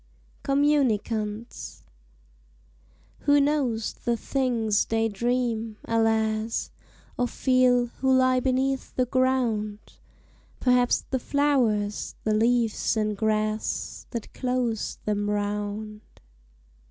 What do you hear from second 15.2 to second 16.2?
round.